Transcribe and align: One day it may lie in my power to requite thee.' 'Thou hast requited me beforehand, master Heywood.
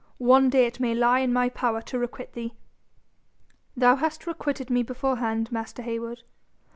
One 0.17 0.49
day 0.49 0.65
it 0.65 0.79
may 0.79 0.95
lie 0.95 1.19
in 1.19 1.31
my 1.31 1.47
power 1.49 1.79
to 1.83 1.99
requite 1.99 2.33
thee.' 2.33 2.55
'Thou 3.77 3.97
hast 3.97 4.25
requited 4.25 4.71
me 4.71 4.81
beforehand, 4.81 5.51
master 5.51 5.83
Heywood. 5.83 6.23